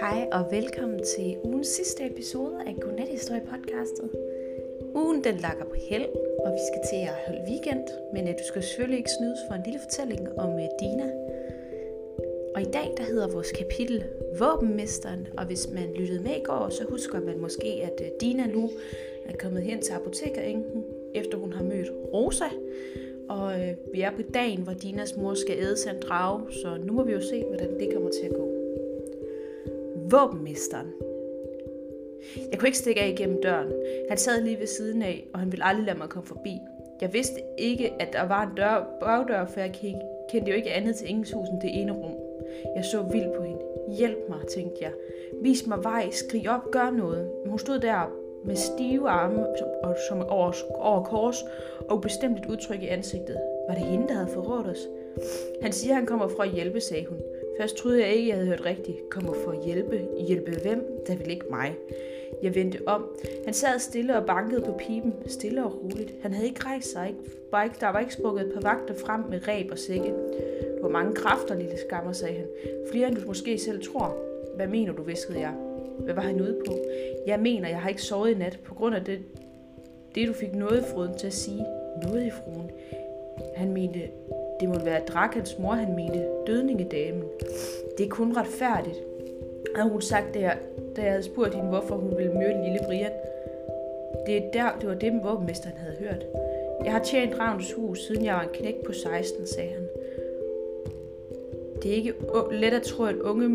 [0.00, 4.10] Hej og velkommen til ugens sidste episode af Godnathistorie podcastet.
[4.94, 6.04] Ugen den lakker på held,
[6.44, 9.54] og vi skal til at holde weekend, men øh, du skal selvfølgelig ikke snydes for
[9.54, 11.10] en lille fortælling om øh, Dina.
[12.54, 14.04] Og i dag der hedder vores kapitel
[14.38, 18.46] Våbenmesteren, og hvis man lyttede med i går, så husker man måske, at øh, Dina
[18.46, 18.70] nu
[19.26, 22.48] er kommet hen til apotekerenken, efter hun har mødt Rosa.
[23.28, 26.76] Og øh, vi er på dagen, hvor Dinas mor skal æde sig en drage, så
[26.84, 28.48] nu må vi jo se, hvordan det kommer til at gå.
[30.10, 30.86] Våbenmesteren.
[32.50, 33.72] Jeg kunne ikke stikke af igennem døren.
[34.08, 36.58] Han sad lige ved siden af, og han ville aldrig lade mig komme forbi.
[37.00, 39.72] Jeg vidste ikke, at der var en dør, bagdør, for jeg
[40.30, 42.14] kendte jo ikke andet til ingens end det ene rum.
[42.76, 43.60] Jeg så vildt på hende.
[43.98, 44.92] Hjælp mig, tænkte jeg.
[45.42, 47.30] Vis mig vej, skrig op, gør noget.
[47.42, 49.46] Men hun stod der med stive arme
[49.84, 51.44] og som over, over kors
[51.88, 53.36] og bestemt et udtryk i ansigtet.
[53.68, 54.88] Var det hende, der havde forrådt os?
[55.62, 57.18] Han siger, at han kommer for at hjælpe, sagde hun.
[57.60, 59.10] Først troede jeg ikke, jeg havde hørt rigtigt.
[59.10, 60.08] Kommer for at hjælpe.
[60.26, 60.86] Hjælpe hvem?
[61.06, 61.76] Der vil ikke mig.
[62.42, 63.16] Jeg vendte om.
[63.44, 66.14] Han sad stille og bankede på pipen, stille og roligt.
[66.22, 67.08] Han havde ikke rejst sig.
[67.08, 67.20] Ikke,
[67.50, 70.14] bare ikke, der var ikke sprukket et par vagter frem med ræb og sække.
[70.78, 72.46] Du har mange kræfter, lille skammer, sagde han.
[72.92, 74.16] Flere end du måske selv tror.
[74.56, 75.54] Hvad mener du, viskede jeg.
[75.98, 76.74] Hvad var han ude på?
[77.26, 79.18] Jeg mener, jeg har ikke sovet i nat på grund af det,
[80.14, 81.66] det du fik noget fruden til at sige.
[82.02, 82.70] Noget i fruen.
[83.56, 84.00] Han mente,
[84.60, 87.24] det må være Drakans mor, han mente, dødningedamen.
[87.98, 88.96] Det er kun retfærdigt,
[89.76, 90.50] havde hun sagt der,
[90.96, 93.12] da jeg havde spurgt hende, hvorfor hun ville myrde lille Brian.
[94.26, 96.26] Det, er der, det var det, våbenmesteren havde hørt.
[96.84, 99.83] Jeg har tjent Ravns hus, siden jeg var en knæk på 16, sagde han.
[101.84, 102.14] Det er ikke
[102.52, 103.48] let at tro, at unge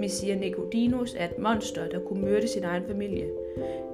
[0.00, 3.28] Messias Nicodemus er et monster, der kunne myrde sin egen familie.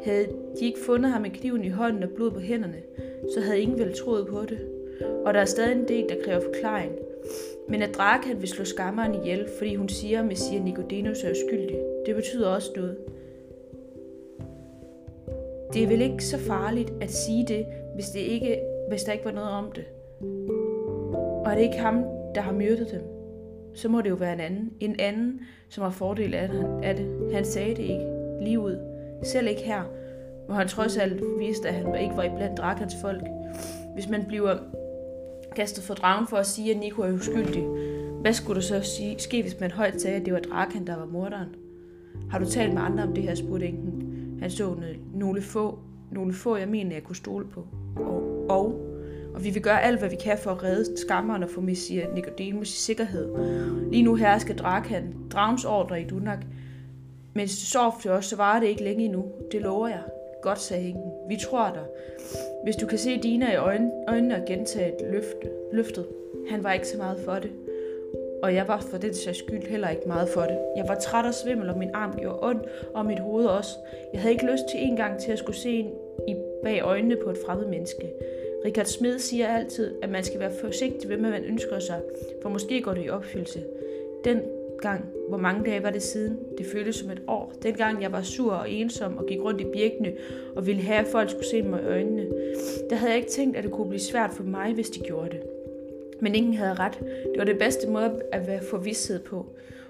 [0.02, 0.26] Havde
[0.60, 2.82] de ikke fundet ham med kniven i hånden og blod på hænderne,
[3.34, 4.58] så havde ingen vel troet på det.
[5.24, 6.92] Og der er stadig en del, der kræver forklaring.
[7.68, 11.78] Men at Drakan vil slå skammeren ihjel, fordi hun siger, at Messias Nicodemus er uskyldig,
[12.06, 12.96] det betyder også noget.
[15.72, 19.24] Det er vel ikke så farligt at sige det, hvis, det ikke, hvis der ikke
[19.24, 19.84] var noget om det.
[21.44, 23.19] Og er det ikke ham, der har myrdet dem?
[23.74, 24.72] Så må det jo være en anden.
[24.80, 27.32] En anden, som har fordel af det.
[27.34, 28.06] Han sagde det ikke
[28.42, 28.76] lige ud.
[29.22, 29.82] Selv ikke her,
[30.46, 33.22] hvor han trods alt viste, at han ikke var i blandt Drakans folk.
[33.94, 34.56] Hvis man bliver
[35.56, 37.64] kastet for dragen for at sige, at Nico er uskyldig,
[38.20, 40.96] hvad skulle der så sige, ske, hvis man højt sagde, at det var Drakan, der
[40.96, 41.48] var morderen?
[42.30, 44.38] Har du talt med andre om det her, spurgte enken.
[44.40, 44.76] Han så
[45.14, 45.78] nogle få,
[46.12, 47.66] nogle få, jeg mener, jeg kunne stole på.
[47.96, 48.79] Og, og
[49.40, 52.08] og vi vil gøre alt, hvad vi kan for at redde skammeren og få Messias
[52.14, 53.28] Nicodemus i sikkerhed.
[53.90, 56.38] Lige nu hersker Drakan, dragens ordre i Dunak.
[57.34, 59.24] Men så du til os, så varer det ikke længe endnu.
[59.52, 60.02] Det lover jeg.
[60.42, 61.12] Godt, sagde hængen.
[61.28, 61.84] Vi tror dig.
[62.64, 63.56] Hvis du kan se Dina i
[64.06, 66.06] øjnene og gentage et løfte, løftet.
[66.50, 67.50] Han var ikke så meget for det.
[68.42, 70.58] Og jeg var for den sags skyld heller ikke meget for det.
[70.76, 72.62] Jeg var træt og svimmel, og min arm gjorde ondt,
[72.94, 73.70] og mit hoved også.
[74.12, 75.90] Jeg havde ikke lyst til en gang til at skulle se en
[76.28, 76.34] i
[76.64, 78.12] bag øjnene på et fremmed menneske.
[78.64, 82.00] Richard Smed siger altid, at man skal være forsigtig ved, hvad man ønsker sig,
[82.42, 83.64] for måske går det i opfyldelse.
[84.24, 84.40] Den
[84.80, 87.52] gang, hvor mange dage var det siden, det føltes som et år.
[87.62, 90.12] Dengang jeg var sur og ensom og gik rundt i birkene
[90.56, 92.26] og ville have, at folk skulle se mig i øjnene.
[92.90, 95.30] Der havde jeg ikke tænkt, at det kunne blive svært for mig, hvis de gjorde
[95.30, 95.40] det.
[96.20, 96.98] Men ingen havde ret.
[97.00, 99.46] Det var det bedste måde at være forvidshed på.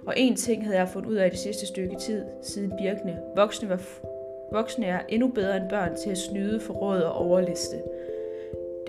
[0.07, 3.19] Og en ting havde jeg fundet ud af det sidste stykke tid siden birkene.
[3.37, 3.81] Voksne, var
[4.53, 7.77] Voksne er endnu bedre end børn til at snyde, forråde og overliste.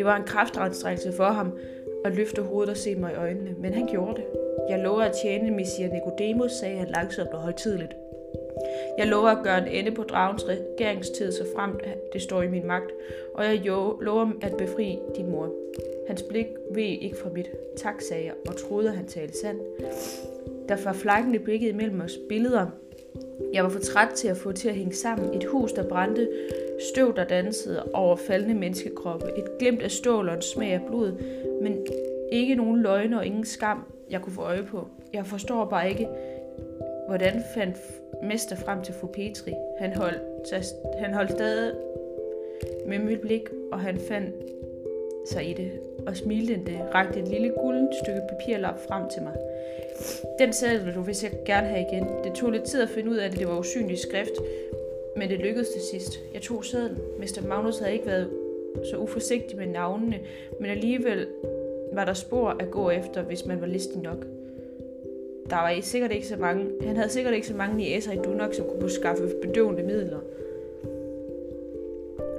[0.02, 1.58] Det var en kraftanstrengelse for ham
[2.06, 4.26] at løfte hovedet og se mig i øjnene, men han gjorde det.
[4.70, 7.94] Jeg lover at tjene Messias Nicodemus, sagde han langsomt og højtidligt.
[8.98, 11.80] Jeg lover at gøre en ende på dragens regeringstid, så frem
[12.14, 12.92] det står i min magt,
[13.34, 13.62] og jeg
[14.02, 15.54] lover at befri din mor.
[16.08, 17.50] Hans blik ved ikke fra mit.
[17.78, 19.62] Tak, sagde jeg, og troede, at han talte sandt.
[20.70, 22.68] Der var flækkende blikket imellem os billeder.
[23.54, 25.34] Jeg var for træt til at få til at hænge sammen.
[25.34, 26.30] Et hus, der brændte,
[26.94, 31.12] støv, der dansede over faldende menneskekroppe, et glimt af stål og en smag af blod,
[31.62, 31.88] men
[32.32, 34.88] ikke nogen løgne og ingen skam, jeg kunne få øje på.
[35.14, 36.08] Jeg forstår bare ikke,
[37.08, 37.78] hvordan fandt
[38.24, 39.52] mester frem til fru Petri.
[39.80, 40.22] Han holdt,
[41.00, 41.74] han holdt stadig
[42.88, 44.36] med mit blik, og han fandt
[45.26, 45.72] sig i det
[46.08, 46.62] og smilte
[46.94, 49.34] rakte et lille guldent stykke papirlap frem til mig.
[50.40, 52.08] Den sædel du vil jeg gerne have igen.
[52.24, 54.34] Det tog lidt tid at finde ud af, at det var usynlig skrift,
[55.18, 56.20] men det lykkedes til sidst.
[56.34, 56.98] Jeg tog sædlen.
[57.20, 57.48] Mr.
[57.48, 58.30] Magnus havde ikke været
[58.92, 60.20] så uforsigtig med navnene,
[60.60, 61.28] men alligevel
[61.94, 64.26] var der spor at gå efter, hvis man var listig nok.
[65.50, 68.54] Der var sikkert ikke så mange, han havde sikkert ikke så mange næser i Dunok,
[68.54, 70.20] som kunne skaffe bedøvende midler.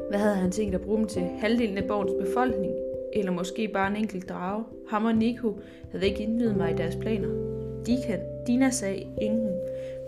[0.08, 1.22] Hvad havde han tænkt at bruge dem til?
[1.22, 2.71] Halvdelen af borgens befolkning?
[3.12, 4.64] Eller måske bare en enkelt drage.
[4.88, 5.60] Ham og Nico
[5.90, 7.28] havde ikke indvidet mig i deres planer.
[7.86, 8.18] De kan.
[8.46, 9.50] Dina sagde ingen,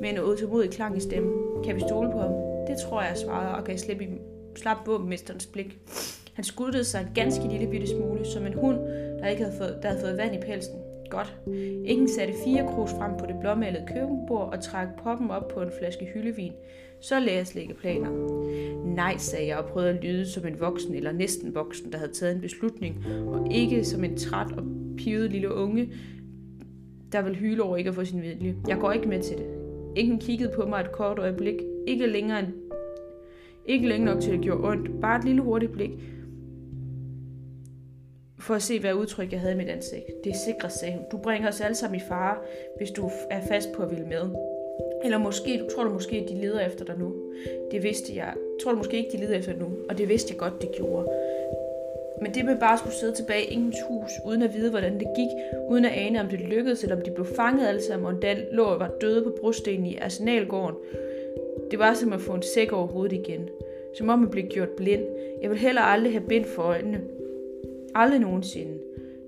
[0.01, 1.65] med en utålmodig klang i stemmen.
[1.65, 2.33] Kan vi stole på ham?
[2.69, 4.09] Det tror jeg, svarede og gav slip i
[4.56, 5.79] slap våbenmesterens blik.
[6.35, 8.79] Han skudtede sig en ganske lille bitte smule, som en hund,
[9.19, 10.75] der ikke havde fået, der havde fået vand i pelsen.
[11.11, 11.37] Godt.
[11.85, 15.71] Ingen satte fire krus frem på det blåmalede køkkenbord og trak poppen op på en
[15.79, 16.53] flaske hyldevin.
[17.09, 18.11] Så lagde jeg slække planer.
[18.85, 22.12] Nej, sagde jeg og prøvede at lyde som en voksen eller næsten voksen, der havde
[22.12, 24.65] taget en beslutning, og ikke som en træt og
[24.97, 25.93] pivet lille unge,
[27.12, 28.56] der vil hyle over ikke at få sin vilje.
[28.69, 29.47] Jeg går ikke med til det.
[29.97, 31.55] Ingen kiggede på mig et kort øjeblik,
[31.87, 32.49] ikke længere end
[33.67, 35.91] ikke længe nok til at det gjorde ondt, bare et lille hurtigt blik,
[38.39, 40.05] for at se, hvad udtryk jeg havde i mit ansigt.
[40.25, 41.05] Det er sikkert, sagde hun.
[41.12, 42.37] Du bringer os alle sammen i fare,
[42.79, 44.54] hvis du er fast på at ville med.
[45.05, 47.15] Eller måske, du tror du måske, at de leder efter dig nu.
[47.71, 48.35] Det vidste jeg.
[48.62, 49.69] Tror du måske ikke, de leder efter dig nu.
[49.89, 51.09] Og det vidste jeg godt, det gjorde.
[52.23, 54.95] Men det med bare at skulle sidde tilbage i ingens hus, uden at vide, hvordan
[54.95, 55.29] det gik,
[55.71, 58.37] uden at ane, om det lykkedes, eller om de blev fanget alle sammen, og endda
[58.53, 60.77] lå og var døde på brostenen i arsenalgården,
[61.71, 63.49] det var som at få en sæk over hovedet igen.
[63.95, 65.03] Som om man blev gjort blind.
[65.43, 67.01] Jeg vil heller aldrig have bind for øjnene.
[67.95, 68.79] Aldrig nogensinde.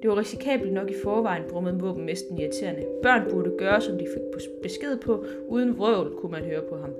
[0.06, 2.86] Det var risikabelt nok i forvejen, brummede våbenmesten irriterende.
[3.02, 5.24] Børn burde gøre, som de fik besked på.
[5.48, 6.90] Uden vrøvl kunne man høre på ham.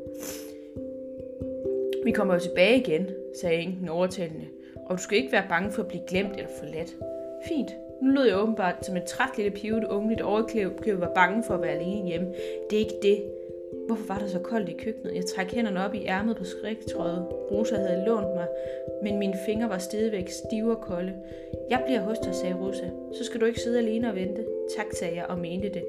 [2.04, 3.06] Vi kommer jo tilbage igen,
[3.40, 4.46] sagde enken overtalende.
[4.86, 6.96] Og du skal ikke være bange for at blive glemt eller forladt.
[7.48, 7.70] Fint.
[8.02, 11.62] Nu lød jeg åbenbart som en træt lille pivet ungeligt overklæb var bange for at
[11.62, 12.26] være alene hjemme.
[12.70, 13.24] Det er ikke det.
[13.86, 15.14] Hvorfor var der så koldt i køkkenet?
[15.14, 17.26] Jeg trak hænderne op i ærmet på skrigtrøjet.
[17.50, 18.46] Rosa havde lånt mig,
[19.02, 21.12] men mine fingre var stadigvæk stive og kolde.
[21.70, 22.90] Jeg bliver hos dig, sagde Rosa.
[23.18, 24.44] Så skal du ikke sidde alene og vente.
[24.76, 25.84] Tak, sagde jeg og mente det.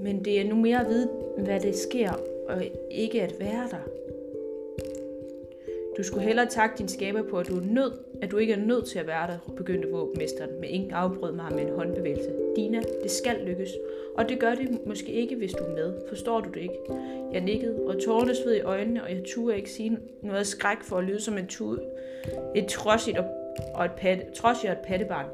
[0.00, 2.10] Men det er nu mere at vide, hvad det sker,
[2.48, 3.99] og ikke at være der.
[5.96, 7.92] Du skulle hellere takke din skaber på, at du, er nød,
[8.22, 11.52] at du ikke er nødt til at være der, begyndte våbenmesteren, med ingen afbrød mig
[11.52, 12.30] med en håndbevægelse.
[12.56, 13.70] Dina, det skal lykkes,
[14.16, 15.94] og det gør det måske ikke, hvis du er med.
[16.08, 16.78] Forstår du det ikke?
[17.32, 20.82] Jeg nikkede, og tårerne sved i øjnene, og jeg turde ikke sige noget af skræk
[20.82, 21.82] for at lyde som en tude,
[22.54, 23.24] et trodsigt og,
[23.74, 25.26] og et, pat, trodsigt og et pattebarn.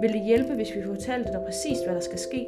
[0.00, 2.46] Vil det hjælpe, hvis vi fortalte dig præcis, hvad der skal ske?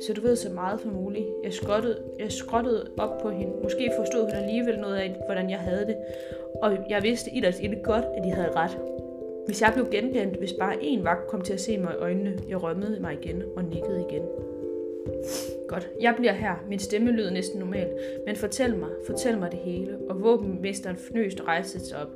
[0.00, 1.26] Så du ved så meget for muligt.
[1.44, 3.52] Jeg skrottede, jeg skrottede op på hende.
[3.62, 5.96] Måske forstod hun alligevel noget af, hvordan jeg havde det.
[6.62, 8.78] Og jeg vidste i det godt, at de havde ret.
[9.46, 12.38] Hvis jeg blev genkendt, hvis bare én vagt kom til at se mig i øjnene,
[12.48, 14.22] jeg rømmede mig igen og nikkede igen.
[15.68, 16.54] Godt, jeg bliver her.
[16.68, 17.88] Min stemme lyder næsten normal.
[18.26, 19.98] Men fortæl mig, fortæl mig det hele.
[20.10, 22.08] Og våbenmesteren fnøst rejste sig op.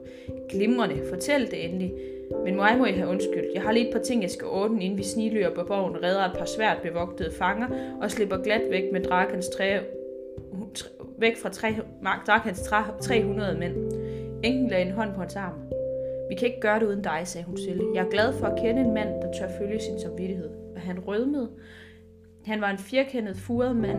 [0.48, 1.92] Glimrende, fortæl det endelig.
[2.44, 3.44] Men mig må I have undskyld.
[3.54, 6.24] Jeg har lige et par ting, jeg skal ordne, inden vi sniløber på borgen, redder
[6.24, 7.68] et par svært bevogtede fanger
[8.00, 9.78] og slipper glat væk med Drakens træ,
[11.18, 11.74] væk fra tre,
[12.26, 12.70] Drakens
[13.00, 13.74] 300 mænd.
[14.44, 15.54] Enken lagde en hånd på hans arm.
[16.28, 17.84] Vi kan ikke gøre det uden dig, sagde hun stille.
[17.94, 20.50] Jeg er glad for at kende en mand, der tør følge sin samvittighed.
[20.74, 21.48] Og han rødmede.
[22.46, 23.98] Han var en firkendet, furet mand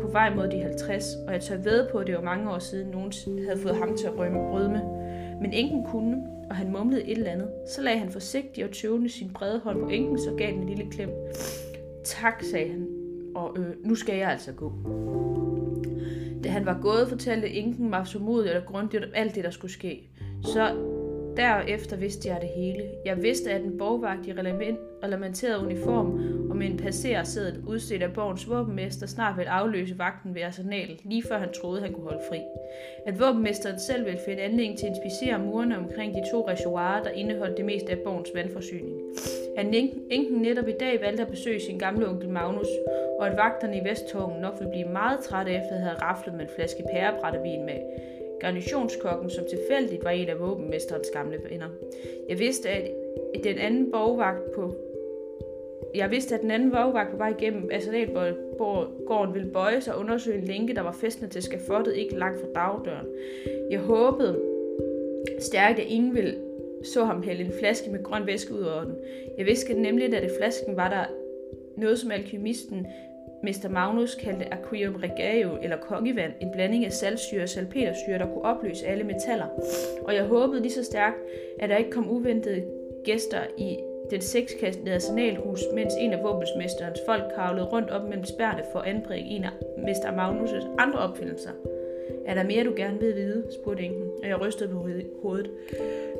[0.00, 2.58] på vej mod de 50, og jeg tør ved på, at det var mange år
[2.58, 3.12] siden, nogen
[3.46, 4.82] havde fået ham til at rødme.
[5.40, 7.48] Men enken kunne, og han mumlede et eller andet.
[7.74, 10.68] Så lagde han forsigtigt og tøvende sin brede hånd på enkens så gav den en
[10.68, 11.10] lille klem.
[12.04, 12.86] Tak, sagde han,
[13.34, 14.72] og øh, nu skal jeg altså gå.
[16.44, 19.50] Da han var gået, fortalte enken mig så modigt og grundigt om alt det, der
[19.50, 20.10] skulle ske.
[20.42, 20.74] Så
[21.40, 22.82] Derefter vidste jeg det hele.
[23.04, 24.32] Jeg vidste, at en borgvagt i
[25.02, 26.08] reglementeret uniform
[26.50, 31.22] og med en passersædet udstedt af borgens våbenmester snart ville afløse vagten ved arsenalet, lige
[31.28, 32.40] før han troede, han kunne holde fri.
[33.06, 37.10] At våbenmesteren selv ville finde anledning til at inspicere murene omkring de to reservoirer, der
[37.10, 38.96] indeholdt det meste af borgens vandforsyning.
[39.56, 39.66] At
[40.10, 42.68] enken netop i dag valgte at besøge sin gamle onkel Magnus,
[43.18, 46.44] og at vagterne i Vesttårnen nok ville blive meget trætte efter at have raflet med
[46.44, 47.78] en flaske pærebrættevin med
[48.40, 51.68] garnitionskokken, som tilfældigt var en af våbenmesterens gamle venner.
[52.28, 52.90] Jeg vidste, at
[53.44, 54.74] den anden borgvagt på
[55.94, 60.38] jeg vidste, at den anden vogvagt på vej igennem Arsenalgården ville bøje sig og undersøge
[60.38, 63.06] en lænke, der var fæstnet til skafottet ikke langt fra dagdøren.
[63.70, 64.40] Jeg håbede
[65.38, 66.34] stærkt, at ingen ville
[66.84, 68.94] så ham hælde en flaske med grøn væske ud over den.
[69.38, 71.04] Jeg vidste nemlig, at det flasken var der
[71.76, 72.86] noget, som alkymisten
[73.42, 78.44] Mester Magnus kaldte aquarium regao eller kongevand, en blanding af saltsyre og salpetersyre, der kunne
[78.44, 79.46] opløse alle metaller.
[80.04, 81.16] Og jeg håbede lige så stærkt,
[81.60, 82.64] at der ikke kom uventede
[83.04, 83.78] gæster i
[84.10, 88.94] den sekskastede arsenalhus, mens en af våbensmesterens folk kavlede rundt op mellem spærne for at
[88.94, 91.50] anbringe en af Mester Magnus' andre opfindelser.
[92.26, 93.44] Er der mere, du gerne vil vide?
[93.60, 94.88] spurgte enken, og jeg rystede på
[95.22, 95.50] hovedet.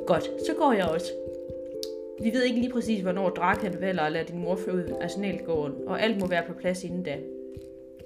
[0.05, 1.11] Godt, så går jeg også.
[2.19, 5.11] Vi ved ikke lige præcis, hvornår Drakan vælger at lade din mor flyve ud af
[5.11, 7.15] signalgården, og alt må være på plads inden da.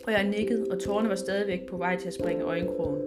[0.08, 3.02] Og jeg nikkede, og tårne var stadigvæk på vej til at springe øjenkrogen.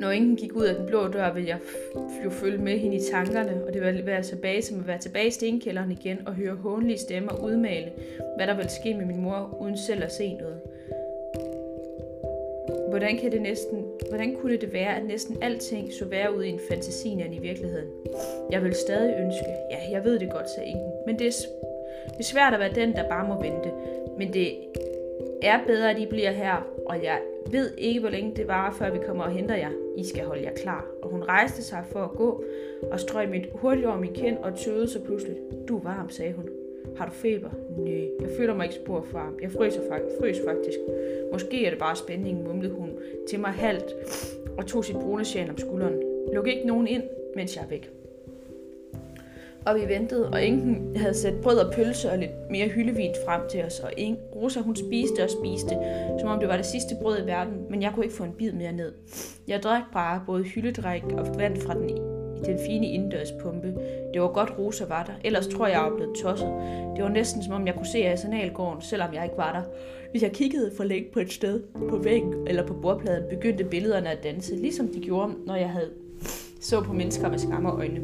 [0.00, 1.58] Når ingen gik ud af den blå dør, ville jeg
[2.24, 5.26] jo følge med hende i tankerne, og det ville være tilbage som at være tilbage
[5.26, 7.92] i stenkælderen igen og høre hånlige stemmer udmale,
[8.36, 10.60] hvad der ville ske med min mor, uden selv at se noget.
[12.92, 16.48] Hvordan, kan det næsten, hvordan kunne det være, at næsten alting så værre ud i
[16.48, 17.88] en fantasi end i virkeligheden?
[18.50, 21.32] Jeg vil stadig ønske, ja, jeg ved det godt, sagde Ingen, men det er,
[22.08, 23.70] det er svært at være den, der bare må vente.
[24.18, 24.54] Men det
[25.42, 27.18] er bedre, at I bliver her, og jeg
[27.50, 29.70] ved ikke, hvor længe det var, før vi kommer og henter jer.
[29.96, 30.86] I skal holde jer klar.
[31.02, 32.44] Og hun rejste sig for at gå,
[32.82, 35.36] og strøg mit hurtigt over min kind og tøvede så pludselig.
[35.68, 36.48] Du er varm, sagde hun.
[36.96, 37.50] Har du feber?
[37.78, 39.38] Nej, jeg føler mig ikke spor varm.
[39.42, 39.80] Jeg fryser,
[40.20, 40.78] frøs faktisk.
[41.32, 42.90] Måske er det bare spænding, mumlede hun
[43.28, 43.94] til mig halvt
[44.58, 46.02] og tog sit brune sjæl om skulderen.
[46.34, 47.02] Luk ikke nogen ind,
[47.36, 47.90] mens jeg er væk.
[49.66, 53.40] Og vi ventede, og Inken havde sat brød og pølse og lidt mere hyldevin frem
[53.50, 53.80] til os.
[53.80, 55.76] Og ingen, Rosa hun spiste og spiste,
[56.20, 58.32] som om det var det sidste brød i verden, men jeg kunne ikke få en
[58.32, 58.92] bid mere ned.
[59.48, 62.11] Jeg drak bare både hyldedrik og vand fra den,
[62.46, 63.74] den fine indendørspumpe.
[64.14, 66.48] Det var godt, Rosa var der, ellers tror jeg, jeg var blevet tosset.
[66.96, 69.62] Det var næsten som om jeg kunne se arsenalgården, selvom jeg ikke var der.
[70.10, 74.10] Hvis jeg kiggede for længe på et sted, på væggen eller på bordpladen, begyndte billederne
[74.10, 75.90] at danse, ligesom de gjorde, når jeg havde
[76.60, 78.00] så på mennesker med skammerøjne.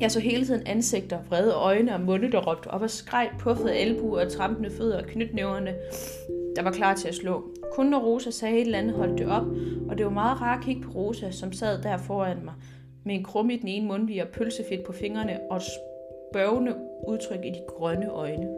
[0.00, 3.72] Jeg så hele tiden ansigter, vrede øjne og munde, der råbte op og skreg, puffede
[3.72, 5.74] albuer og trampende fødder og knytnæverne,
[6.56, 7.44] der var klar til at slå.
[7.74, 9.46] Kun når Rosa sagde et eller andet, holdt det op,
[9.88, 12.54] og det var meget rart at kigge på Rosa, som sad der foran mig,
[13.08, 15.62] med en krum i den ene mundvige og pølsefedt på fingrene og et
[16.32, 16.74] spørgende
[17.08, 18.48] udtryk i de grønne øjne.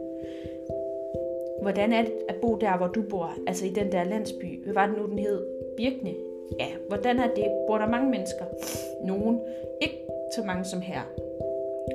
[1.61, 4.63] Hvordan er det at bo der, hvor du bor, altså i den der landsby?
[4.63, 5.45] Hvad var det nu, den hed?
[5.77, 6.13] Birkne?
[6.59, 7.45] Ja, hvordan er det?
[7.67, 8.45] Bor der mange mennesker?
[9.05, 9.39] Nogen.
[9.81, 9.97] Ikke
[10.35, 11.01] så mange som her.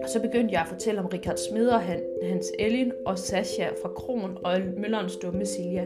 [0.03, 3.69] Og så begyndte jeg at fortælle om Richard Smed og han, hans Ellen og Sasha
[3.83, 5.85] fra Kron og Møllerens dumme Silja.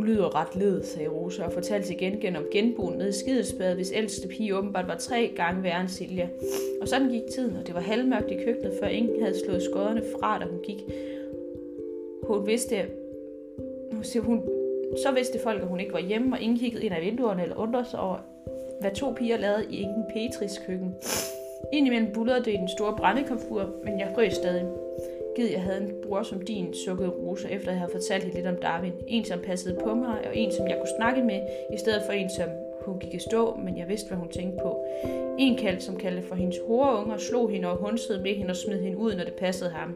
[0.00, 3.76] Hun lyder ret led, sagde Rosa og fortalte til igen om genboen nede i skidespadet,
[3.76, 6.28] hvis ældste pige åbenbart var tre gange værre end Silja.
[6.80, 10.02] Og sådan gik tiden, og det var halvmørkt i køkkenet, før ingen havde slået skodderne
[10.18, 10.84] fra, da hun gik.
[12.22, 12.76] Hun vidste,
[14.20, 14.42] hun,
[15.04, 17.56] så vidste folk, at hun ikke var hjemme, og ingen kiggede ind ad vinduerne eller
[17.56, 18.18] undrede sig over,
[18.80, 20.94] hvad to piger lavede i ingen Petris køkken.
[21.72, 24.66] Indimellem bullerede det i den store brændekomfur, men jeg frøs stadig.
[25.40, 28.46] Gid, jeg havde en bror som din, sukkede Rose, efter jeg havde fortalt hende lidt
[28.46, 28.92] om Darwin.
[29.06, 31.40] En, som passede på mig, og en, som jeg kunne snakke med,
[31.74, 32.48] i stedet for en, som
[32.84, 34.84] hun gik i stå, men jeg vidste, hvad hun tænkte på.
[35.38, 38.56] En kald, som kaldte for hendes unge, og slog hende og hunsede med hende og
[38.56, 39.94] smed hende ud, når det passede ham.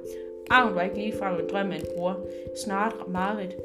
[0.51, 2.17] Arven var ikke lige fra en drøm af en bror.
[2.65, 3.57] Snart mareridt.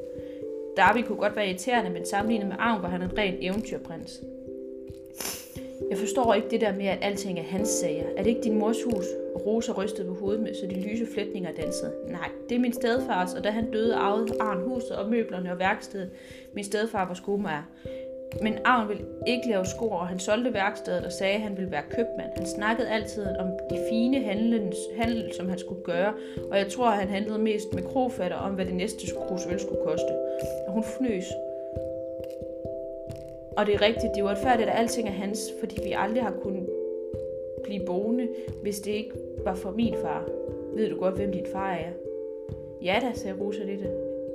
[0.76, 4.20] Darby kunne godt være irriterende, men sammenlignet med Arven var han en ren eventyrprins.
[5.90, 8.04] Jeg forstår ikke det der med, at alting er hans sager.
[8.16, 9.04] Er det ikke din mors hus?
[9.46, 11.92] Rosa rystede på hovedet med, så de lyse flætninger dansede.
[12.06, 15.58] Nej, det er min stedfars, og da han døde, arvede Arn huset og møblerne og
[15.58, 16.10] værkstedet.
[16.54, 17.62] Min stedfar var skomager.
[18.42, 21.70] Men Arn ville ikke lave sko, og han solgte værkstedet og sagde, at han ville
[21.70, 22.30] være købmand.
[22.36, 26.12] Han snakkede altid om de fine handlens, handel, som han skulle gøre,
[26.50, 29.60] og jeg tror, at han handlede mest med krofatter om, hvad det næste krus øl
[29.60, 30.12] skulle koste.
[30.66, 31.24] Og hun fnøs.
[33.60, 36.34] Og det er rigtigt, det er uretfærdigt, at alting er hans, fordi vi aldrig har
[36.42, 36.68] kunnet
[37.64, 38.28] blive boende,
[38.62, 39.10] hvis det ikke
[39.44, 40.28] var for min far.
[40.74, 41.92] Ved du godt, hvem din far er?
[42.82, 43.80] Ja da, sagde Rosa lidt.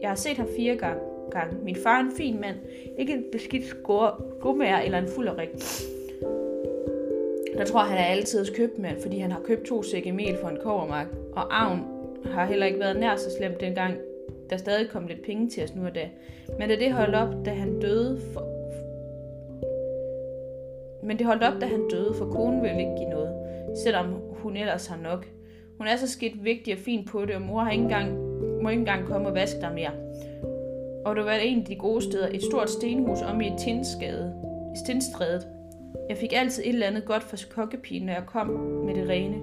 [0.02, 1.02] Jeg har set ham fire gange.
[1.32, 1.64] Gang.
[1.64, 2.56] Min far er en fin mand.
[2.98, 5.50] Ikke en beskidt skumær eller en fulderik.
[7.58, 10.58] Der tror han er altid købmand, fordi han har købt to sække mel for en
[10.64, 11.08] kovermark.
[11.34, 11.82] Og Avn
[12.26, 13.98] har heller ikke været nær så slemt dengang,
[14.50, 16.10] der stadig kom lidt penge til os nu og da.
[16.60, 18.45] Men da det holdt op, da han døde for,
[21.06, 23.30] men det holdt op, da han døde, for konen ville ikke give noget,
[23.84, 25.28] selvom hun ellers har nok.
[25.78, 28.18] Hun er så skidt vigtig og fin på det, og mor har ikke engang,
[28.64, 29.92] må ikke engang komme og vaske dig mere.
[31.06, 34.34] Og det var en af de gode steder, et stort stenhus om i et tindskade,
[34.76, 35.48] i Stindstrædet.
[36.10, 38.48] Jeg fik altid et eller andet godt fra kokkepigen, når jeg kom
[38.86, 39.36] med det rene.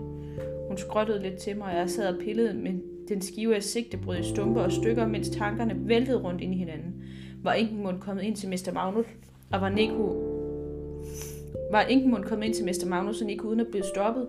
[0.68, 2.72] Hun skrottede lidt til mig, og jeg sad og pillede med
[3.08, 7.04] den skive af sigtebrød i stumper og stykker, mens tankerne væltede rundt ind i hinanden.
[7.42, 8.72] Var Ingenmund kommet ind til Mr.
[8.72, 9.06] Magnus,
[9.52, 10.31] og var Nico
[11.72, 14.28] var Ingemund kommet ind til Mester Magnussen ikke uden at blive stoppet.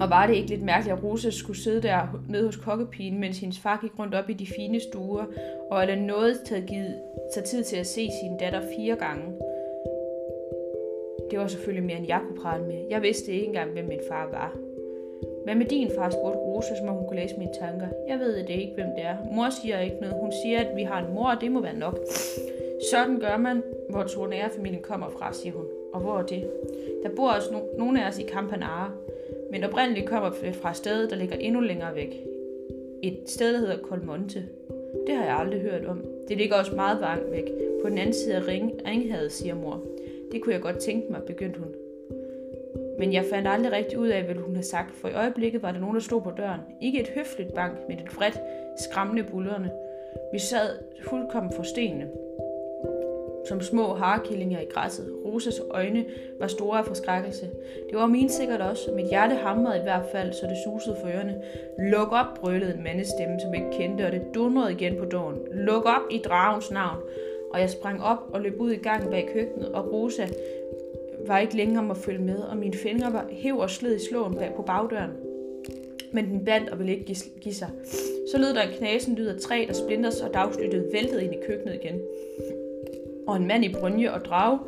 [0.00, 3.40] Og var det ikke lidt mærkeligt, at Rosa skulle sidde der nede hos kokkepigen, mens
[3.40, 5.24] hendes far gik rundt op i de fine stuer,
[5.70, 6.94] og eller noget havde givet
[7.34, 9.24] sig tid til at se sin datter fire gange.
[11.30, 12.84] Det var selvfølgelig mere, end jeg kunne prale med.
[12.90, 14.56] Jeg vidste ikke engang, hvem min far var.
[15.44, 17.88] Hvad med din far, spurgte Rosa, som om hun kunne læse mine tanker.
[18.08, 19.16] Jeg ved det ikke, hvem det er.
[19.32, 20.16] Mor siger ikke noget.
[20.20, 21.98] Hun siger, at vi har en mor, og det må være nok.
[22.92, 25.64] Sådan gør man, hvor Tornære-familien kommer fra, siger hun.
[25.92, 26.50] Og hvor er det?
[27.02, 28.90] Der bor også no- nogle af os i Campanara,
[29.50, 32.16] men oprindeligt kommer vi fra et sted, der ligger endnu længere væk.
[33.02, 34.44] Et sted, der hedder Colmonte.
[35.06, 36.04] Det har jeg aldrig hørt om.
[36.28, 37.52] Det ligger også meget langt væk,
[37.82, 39.80] På den anden side af ring, ringhavet, siger mor.
[40.32, 41.68] Det kunne jeg godt tænke mig, begyndte hun.
[42.98, 45.72] Men jeg fandt aldrig rigtig ud af, hvad hun havde sagt, for i øjeblikket var
[45.72, 46.60] der nogen, der stod på døren.
[46.82, 48.40] Ikke et høfligt bank, men et vredt,
[48.76, 49.70] skræmmende bullerne.
[50.32, 50.68] Vi sad
[51.08, 52.08] fuldkommen for stenene
[53.44, 55.14] som små harkillinger i græsset.
[55.24, 56.04] Rosas øjne
[56.40, 57.50] var store af forskrækkelse.
[57.90, 58.90] Det var min sikkert også.
[58.92, 61.42] Mit hjerte hamrede i hvert fald, så det susede for ørerne.
[61.78, 65.38] Luk op, brølede en mandestemme, som ikke kendte, og det dundrede igen på døren.
[65.52, 66.98] Luk op i dragens navn.
[67.50, 70.26] Og jeg sprang op og løb ud i gangen bag køkkenet, og Rosa
[71.26, 74.04] var ikke længere om at følge med, og mine fingre var hæv og sled i
[74.10, 75.10] slåen bag på bagdøren.
[76.12, 77.68] Men den bandt og ville ikke give sig.
[78.32, 81.38] Så lød der en knasen lyd af træ, der splinters og dagslyttet væltede ind i
[81.46, 82.00] køkkenet igen
[83.28, 84.58] og en mand i brynje og drag,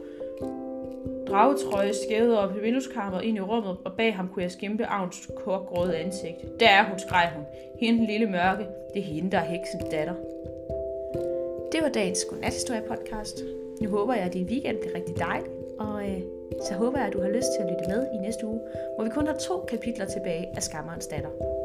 [1.28, 5.30] dragetrøje skævede op i vindueskarmet ind i rummet, og bag ham kunne jeg skimpe Avns
[5.36, 6.60] korkgråde ansigt.
[6.60, 7.44] Der er hun, skreg hun.
[7.80, 10.14] Hende lille mørke, det er hende, der er heksens datter.
[11.72, 13.40] Det var dagens Godnathistorie podcast.
[13.82, 16.20] Nu håber jeg, at din weekend bliver rigtig dejlig, og øh,
[16.68, 18.60] så håber jeg, at du har lyst til at lytte med i næste uge,
[18.94, 21.59] hvor vi kun har to kapitler tilbage af Skammerens datter.